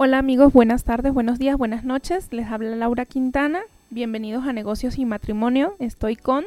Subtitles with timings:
[0.00, 2.28] Hola amigos, buenas tardes, buenos días, buenas noches.
[2.32, 3.60] Les habla Laura Quintana.
[3.90, 5.74] Bienvenidos a Negocios y Matrimonio.
[5.80, 6.44] Estoy con...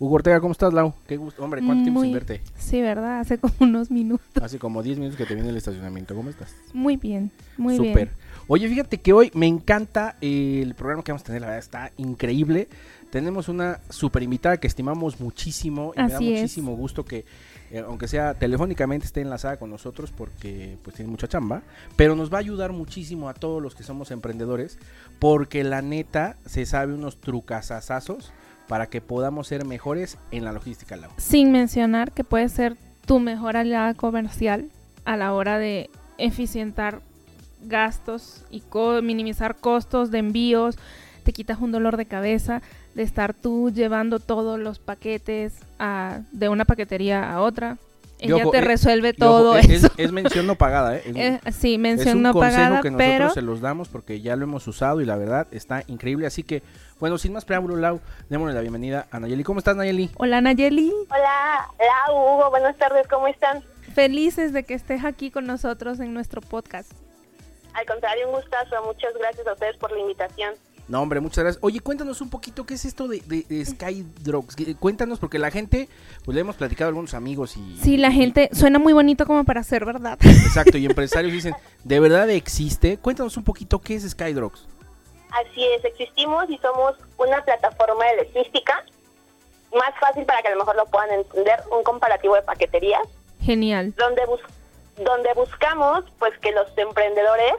[0.00, 0.92] Hugo Ortega, ¿cómo estás, Lau?
[1.06, 1.44] Qué gusto.
[1.44, 2.40] Hombre, ¿cuánto tiempo Muy- sin verte?
[2.56, 3.20] Sí, ¿verdad?
[3.20, 4.42] Hace como unos minutos.
[4.42, 6.14] Hace como 10 minutos que te viene el estacionamiento.
[6.14, 6.54] ¿Cómo estás?
[6.72, 7.94] Muy bien, muy Súper.
[7.94, 8.10] bien.
[8.48, 11.92] Oye, fíjate que hoy me encanta el programa que vamos a tener, la verdad está
[11.96, 12.68] increíble.
[13.10, 16.40] Tenemos una super invitada que estimamos muchísimo y me da Así es.
[16.40, 17.24] muchísimo gusto que,
[17.74, 21.62] eh, aunque sea telefónicamente, esté enlazada con nosotros porque pues tiene mucha chamba,
[21.96, 24.78] pero nos va a ayudar muchísimo a todos los que somos emprendedores
[25.18, 28.32] porque la neta se sabe unos trucasazazos
[28.68, 31.10] para que podamos ser mejores en la logística, Lau.
[31.18, 32.76] Sin mencionar que puede ser
[33.06, 34.70] tu mejor aliada comercial
[35.04, 37.02] a la hora de eficientar
[37.62, 40.76] gastos y co- minimizar costos de envíos.
[41.24, 42.62] Te quitas un dolor de cabeza
[42.94, 47.76] de estar tú llevando todos los paquetes a- de una paquetería a otra.
[48.20, 49.88] Y Ella ojo, te eh, resuelve ojo, todo es, eso.
[49.96, 51.02] es mención no pagada, ¿eh?
[51.04, 53.88] Es, Eh, sí, es mención un no consejo pagada, que nosotros pero se los damos
[53.88, 56.26] porque ya lo hemos usado y la verdad está increíble.
[56.26, 56.62] Así que,
[57.00, 58.00] bueno, sin más preámbulo, Lau,
[58.30, 59.42] démosle la bienvenida a Nayeli.
[59.42, 60.10] ¿Cómo estás, Nayeli?
[60.16, 61.66] Hola Nayeli, Hola,
[62.06, 63.62] Lau, Hugo, buenas tardes, ¿cómo están?
[63.94, 66.90] felices de que estés aquí con nosotros en nuestro podcast.
[67.74, 70.54] Al contrario, un gustazo, muchas gracias a ustedes por la invitación.
[70.86, 71.62] No, hombre, muchas gracias.
[71.64, 74.54] Oye, cuéntanos un poquito qué es esto de, de, de Skydrogs.
[74.54, 75.88] Que- Cuéntanos, porque la gente,
[76.24, 77.78] pues le hemos platicado a algunos amigos y...
[77.82, 80.18] Sí, la gente suena muy bonito como para ser verdad.
[80.20, 82.98] Exacto, y empresarios dicen, ¿de verdad existe?
[82.98, 84.66] Cuéntanos un poquito qué es Skydrogs.
[85.30, 88.84] Así es, existimos y somos una plataforma de logística,
[89.72, 93.02] más fácil para que a lo mejor lo puedan entender, un comparativo de paqueterías,
[93.40, 93.94] Genial.
[93.96, 94.40] donde, bus
[95.02, 97.54] donde buscamos pues que los emprendedores,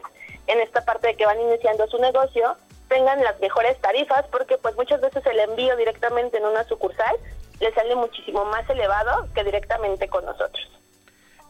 [0.48, 2.56] en esta parte de que van iniciando su negocio,
[2.90, 7.16] tengan las mejores tarifas, porque pues muchas veces el envío directamente en una sucursal
[7.60, 10.68] les sale muchísimo más elevado que directamente con nosotros.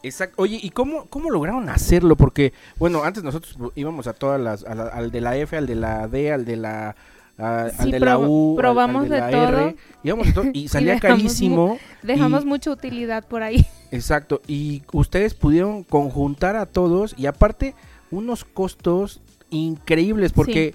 [0.02, 0.42] Exacto.
[0.42, 2.16] Oye, ¿y cómo, cómo lograron hacerlo?
[2.16, 5.66] Porque, bueno, antes nosotros íbamos a todas las, a la- al de la F, al
[5.66, 6.94] de la D, al de la,
[7.38, 9.48] a- al de la U, al- probamos al de, de la todo.
[9.68, 11.78] R, íbamos a todo, y salía dejamos carísimo.
[12.02, 13.66] Dejamos y- mucha utilidad por ahí.
[13.90, 17.74] Exacto, y ustedes pudieron conjuntar a todos y aparte
[18.12, 19.20] unos costos
[19.50, 20.74] increíbles porque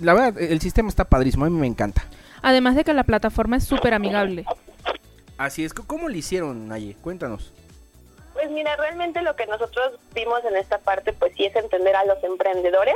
[0.00, 2.04] la verdad el sistema está padrísimo, a mí me encanta.
[2.42, 4.44] Además de que la plataforma es súper amigable.
[5.36, 6.96] Así es, ¿cómo le hicieron, Naye?
[7.02, 7.52] Cuéntanos.
[8.34, 12.04] Pues mira, realmente lo que nosotros vimos en esta parte, pues sí es entender a
[12.04, 12.94] los emprendedores,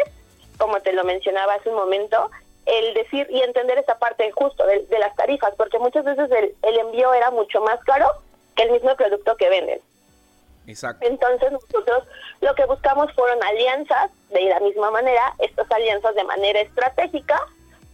[0.58, 2.30] como te lo mencionaba hace un momento,
[2.66, 6.54] el decir y entender esta parte justo de, de las tarifas, porque muchas veces el,
[6.62, 8.06] el envío era mucho más caro
[8.54, 9.80] que el mismo producto que venden.
[10.66, 11.06] Exacto.
[11.06, 12.04] Entonces nosotros
[12.40, 17.40] lo que buscamos fueron alianzas de la misma manera, estas alianzas de manera estratégica,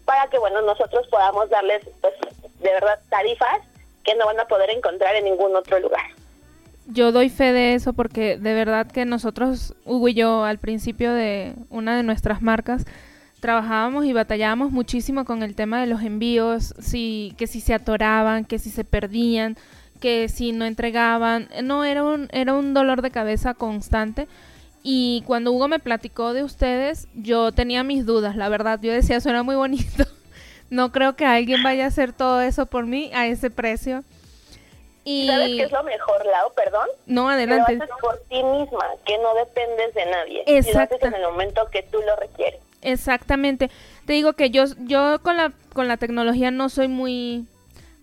[0.04, 2.14] para que bueno nosotros podamos darles pues
[2.58, 3.60] de verdad tarifas
[4.04, 6.04] que no van a poder encontrar en ningún otro lugar.
[6.86, 11.12] Yo doy fe de eso porque de verdad que nosotros, Hugo y yo, al principio
[11.12, 12.84] de una de nuestras marcas,
[13.40, 18.44] trabajábamos y batallábamos muchísimo con el tema de los envíos, si, que si se atoraban,
[18.44, 19.56] que si se perdían,
[20.00, 21.48] que si no entregaban.
[21.62, 24.26] No, era un, era un dolor de cabeza constante.
[24.82, 28.80] Y cuando Hugo me platicó de ustedes, yo tenía mis dudas, la verdad.
[28.82, 30.04] Yo decía, suena muy bonito.
[30.70, 34.04] No creo que alguien vaya a hacer todo eso por mí a ese precio.
[35.02, 36.52] Y ¿Sabes qué es lo mejor, Lau?
[36.54, 36.86] Perdón.
[37.06, 37.74] no, Lo adelante.
[37.74, 40.44] haces por ti misma, que no dependes de nadie.
[40.46, 40.94] Y lo Exacto.
[40.94, 42.60] haces en el momento que tú lo requieres.
[42.82, 43.68] Exactamente.
[44.06, 47.46] Te digo que yo, yo con la, con la tecnología no soy muy,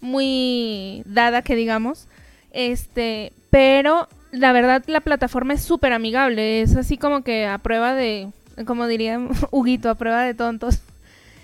[0.01, 2.09] muy dada, que digamos.
[2.51, 6.61] Este, pero la verdad la plataforma es súper amigable.
[6.61, 8.29] Es así como que a prueba de,
[8.65, 9.19] como diría
[9.51, 10.81] Huguito, a prueba de tontos.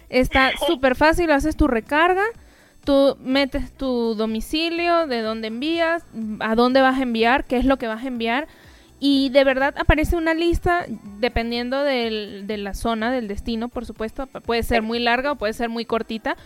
[0.09, 2.23] Está súper fácil, haces tu recarga,
[2.83, 6.03] tú metes tu domicilio, de dónde envías,
[6.39, 8.47] a dónde vas a enviar, qué es lo que vas a enviar.
[8.99, 10.85] Y de verdad aparece una lista
[11.19, 14.27] dependiendo del- de la zona, del destino, por supuesto.
[14.27, 16.37] Puede ser muy larga o puede ser muy cortita.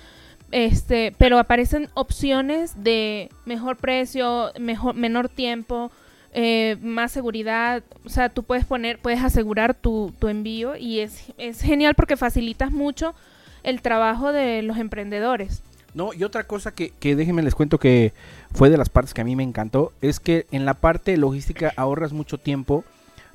[0.52, 5.92] Este, pero aparecen opciones de mejor precio, mejor, menor tiempo,
[6.40, 7.82] eh, más seguridad.
[8.06, 12.72] O sea, tú puedes poner, puedes asegurar tu, envío y es, es genial porque facilitas
[12.72, 13.16] mucho
[13.64, 15.64] el trabajo de los emprendedores.
[15.96, 18.14] No, y otra cosa que, que déjenme les cuento que
[18.54, 21.74] fue de las partes que a mí me encantó, es que en la parte logística
[21.76, 22.84] ahorras mucho tiempo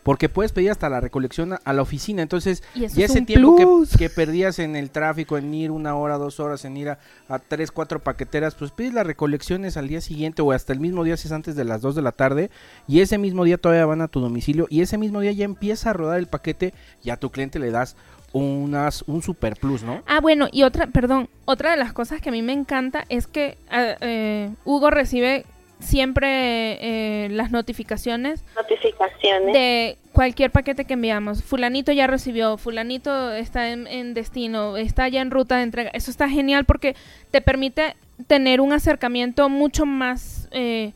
[0.03, 3.57] porque puedes pedir hasta la recolección a, la oficina, entonces Y es ese un tiempo
[3.99, 7.39] que, perdías en el tráfico, en ir una hora, dos horas, en ir a, a
[7.39, 11.17] tres, cuatro paqueteras, pues pides las recolecciones al día siguiente o hasta el mismo día
[11.17, 12.51] si es antes de las dos de la tarde
[12.89, 15.91] y ese mismo día todavía van a tu domicilio y ese mismo día ya empieza
[15.91, 17.97] a rodar el paquete y a tu cliente le das
[18.33, 20.03] unas, un super plus, ¿no?
[20.07, 23.27] Ah, bueno, y otra, perdón, otra de las cosas que a mí me encanta es
[23.27, 25.45] que ah, eh, Hugo recibe
[25.83, 29.53] siempre eh, las notificaciones Notificaciones.
[29.53, 31.43] de cualquier paquete que enviamos.
[31.45, 35.91] Fulanito ya recibió, fulanito está en, en destino, está ya en ruta de entrega.
[35.93, 36.97] Eso está genial porque
[37.31, 37.95] te permite
[38.27, 40.49] tener un acercamiento mucho más...
[40.53, 40.93] Eh,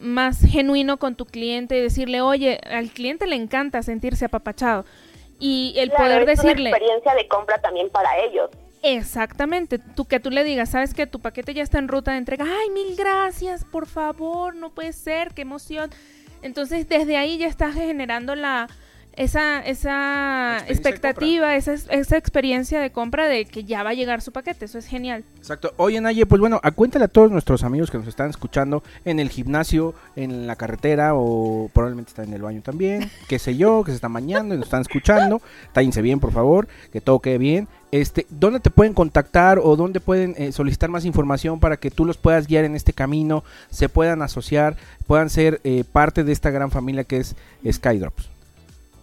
[0.00, 4.84] más genuino con tu cliente y decirle, oye, al cliente le encanta sentirse apapachado.
[5.38, 6.70] Y el Claro, poder es una decirle...
[6.70, 8.50] experiencia de compra también para ellos.
[8.82, 12.18] Exactamente, tú que tú le digas, sabes que tu paquete ya está en ruta de
[12.18, 15.88] entrega, ay, mil gracias, por favor, no puede ser, qué emoción.
[16.42, 18.68] Entonces, desde ahí ya estás generando la
[19.14, 24.32] esa esa expectativa, esa, esa experiencia de compra de que ya va a llegar su
[24.32, 25.24] paquete, eso es genial.
[25.36, 25.72] Exacto.
[25.76, 29.28] Oye, Naye, pues bueno, acuéntale a todos nuestros amigos que nos están escuchando en el
[29.28, 33.90] gimnasio, en la carretera o probablemente están en el baño también, qué sé yo, que
[33.90, 35.42] se están bañando y nos están escuchando.
[35.72, 37.68] Tállense bien, por favor, que todo quede bien.
[37.90, 42.06] Este, ¿dónde te pueden contactar o dónde pueden eh, solicitar más información para que tú
[42.06, 44.76] los puedas guiar en este camino, se puedan asociar,
[45.06, 47.36] puedan ser eh, parte de esta gran familia que es
[47.70, 48.32] Skydrops?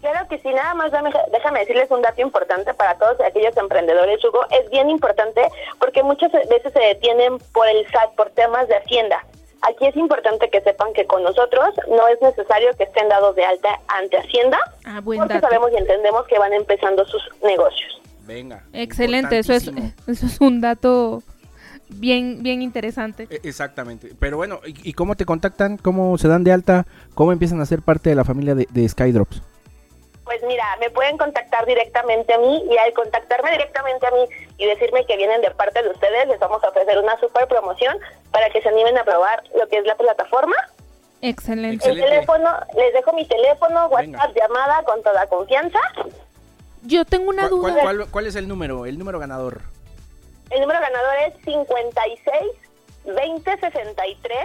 [0.01, 4.24] Claro que sí, nada más dame- déjame decirles un dato importante para todos aquellos emprendedores,
[4.24, 4.40] Hugo.
[4.50, 5.42] Es bien importante
[5.80, 9.25] porque muchas veces se detienen por el SAT, por temas de Hacienda.
[9.62, 13.44] Aquí es importante que sepan que con nosotros no es necesario que estén dados de
[13.44, 15.48] alta ante Hacienda, Ah, buen porque dato.
[15.48, 18.01] sabemos y entendemos que van empezando sus negocios.
[18.25, 18.63] Venga.
[18.72, 19.68] Excelente, eso es,
[20.07, 21.22] eso es un dato
[21.90, 23.28] bien, bien interesante.
[23.30, 24.13] E- Exactamente.
[24.18, 25.75] Pero bueno, ¿y, y cómo te contactan?
[25.78, 26.86] ¿Cómo se dan de alta?
[27.16, 29.42] ¿Cómo empiezan a ser parte de la familia de, de Skydrops?
[30.29, 34.25] Pues mira, me pueden contactar directamente a mí y al contactarme directamente a mí
[34.59, 37.97] y decirme que vienen de parte de ustedes, les vamos a ofrecer una super promoción
[38.29, 40.53] para que se animen a probar lo que es la plataforma.
[41.23, 41.89] Excelente.
[41.89, 44.19] El teléfono, les dejo mi teléfono, Venga.
[44.19, 45.79] WhatsApp, llamada con toda confianza.
[46.83, 47.71] Yo tengo una ¿Cuál, duda.
[47.81, 48.85] cuál- cuál- cuál es el número?
[48.85, 49.61] El número ganador.
[50.51, 52.51] El número ganador es 56
[53.15, 54.37] 20 63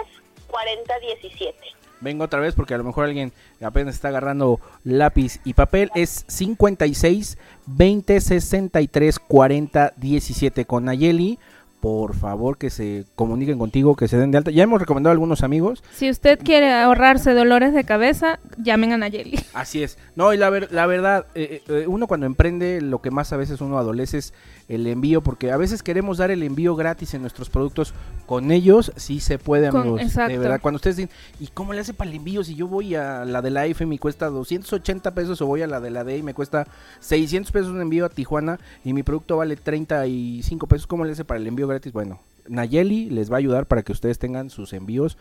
[0.51, 1.59] 40 17.
[2.05, 5.91] Vengo otra vez porque a lo mejor alguien apenas está agarrando lápiz y papel.
[5.95, 11.39] Es 56 20 63 40 17 con Nayeli.
[11.85, 14.51] Por favor que se comuniquen contigo, que se den de alta.
[14.51, 15.85] Ya hemos recomendado a algunos amigos.
[15.93, 19.39] Si usted quiere ahorrarse dolores de cabeza, llamen a Nayeli.
[19.53, 19.99] Así es.
[20.17, 23.37] No, y la, ver- la verdad, eh, eh, uno cuando emprende, lo que más a
[23.37, 24.33] veces uno adolece es
[24.71, 27.93] el envío, porque a veces queremos dar el envío gratis en nuestros productos.
[28.25, 30.01] Con ellos sí se puede, Con- amigos.
[30.01, 30.41] De exacto.
[30.41, 32.43] verdad, cuando ustedes dicen, ¿y cómo le hace para el envío?
[32.45, 35.61] Si yo voy a la de la F y me cuesta 280 pesos, o voy
[35.61, 36.67] a la de la D y me cuesta
[37.01, 41.27] 600 pesos un envío a Tijuana y mi producto vale 35 pesos, ¿cómo le hace
[41.27, 41.74] para el envío gratis?
[41.93, 45.17] Bueno, Nayeli les va a ayudar para que ustedes tengan sus envíos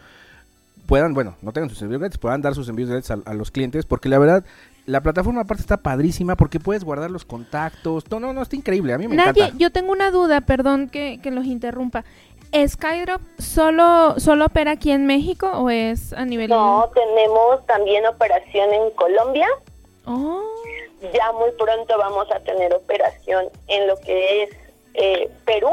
[0.88, 3.52] puedan, bueno, no tengan sus envíos gratis, puedan dar sus envíos gratis a, a los
[3.52, 4.44] clientes, porque la verdad,
[4.86, 8.10] la plataforma aparte está padrísima porque puedes guardar los contactos.
[8.12, 9.58] No, no, no, está increíble, a mí me Nadie, encanta.
[9.58, 12.04] yo tengo una duda, perdón que, que los interrumpa.
[12.68, 16.50] ¿Skydrop solo, solo opera aquí en México o es a nivel...
[16.50, 19.48] No, tenemos también operación en Colombia.
[20.06, 20.44] Oh,
[21.02, 24.50] Ya muy pronto vamos a tener operación en lo que es
[24.94, 25.70] eh, Perú.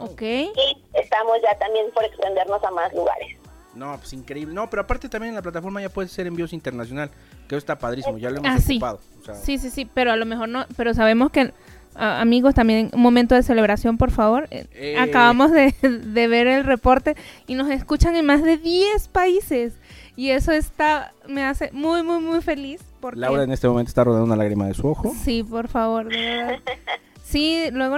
[0.00, 0.22] Ok.
[0.22, 0.50] y
[0.94, 3.36] estamos ya también por extendernos a más lugares.
[3.74, 4.54] No, pues increíble.
[4.54, 7.10] No, pero aparte también en la plataforma ya puedes hacer envíos internacional,
[7.46, 8.76] que eso está padrísimo, ya lo hemos Ah, sí.
[8.76, 9.00] ocupado.
[9.20, 11.52] o sea, Sí, sí, sí, pero a lo mejor no, pero sabemos que,
[11.94, 14.48] ah, amigos, también un momento de celebración, por favor.
[14.50, 14.96] Eh, Eh.
[14.98, 17.16] Acabamos de, de ver el reporte
[17.46, 19.74] y nos escuchan en más de 10 países.
[20.18, 22.80] Y eso está, me hace muy, muy, muy feliz.
[23.00, 25.12] Porque, Laura en este momento está rodando una lágrima de su ojo.
[25.22, 26.58] Sí, por favor, de verdad.
[27.22, 27.96] Sí, luego,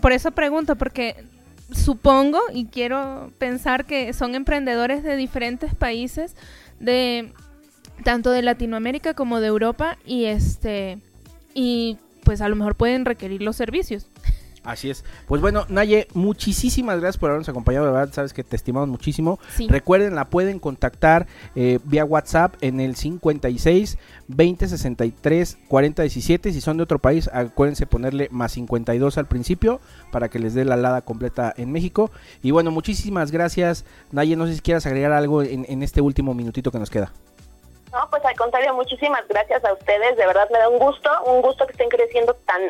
[0.00, 1.22] por eso pregunto, porque
[1.72, 6.34] supongo y quiero pensar que son emprendedores de diferentes países,
[6.80, 7.32] de
[8.04, 10.98] tanto de Latinoamérica como de Europa, y este,
[11.54, 14.06] y pues a lo mejor pueden requerir los servicios.
[14.68, 15.02] Así es.
[15.26, 17.86] Pues bueno, Naye, muchísimas gracias por habernos acompañado.
[17.86, 19.38] De verdad, sabes que te estimamos muchísimo.
[19.56, 19.66] Sí.
[19.66, 23.96] Recuerden, la pueden contactar eh, vía WhatsApp en el 56
[24.26, 26.52] 20 63 40 17.
[26.52, 29.80] Si son de otro país, acuérdense ponerle más 52 al principio
[30.12, 32.10] para que les dé la alada completa en México.
[32.42, 33.86] Y bueno, muchísimas gracias.
[34.12, 37.10] Naye, no sé si quieras agregar algo en, en este último minutito que nos queda.
[37.90, 40.14] No, pues al contrario, muchísimas gracias a ustedes.
[40.18, 42.60] De verdad me da un gusto, un gusto que estén creciendo tan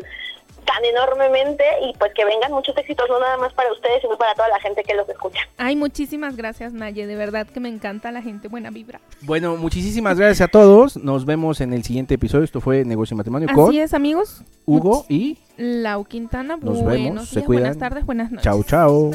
[0.69, 4.35] tan enormemente y pues que vengan muchos éxitos, no nada más para ustedes, sino para
[4.35, 5.41] toda la gente que los escucha.
[5.57, 9.01] Ay, muchísimas gracias Naye, de verdad que me encanta la gente buena vibra.
[9.23, 13.17] Bueno, muchísimas gracias a todos, nos vemos en el siguiente episodio, esto fue Negocio y
[13.17, 13.49] Matrimonio.
[13.51, 14.43] Así es amigos.
[14.67, 15.39] Hugo y...
[15.57, 17.63] Lau Quintana, nos buenos vemos, se cuidan.
[17.63, 18.45] buenas tardes, buenas noches.
[18.45, 19.11] Chao, chao.